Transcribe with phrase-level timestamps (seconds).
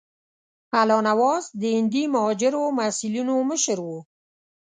[0.79, 3.99] الله نواز د هندي مهاجرو محصلینو مشر وو.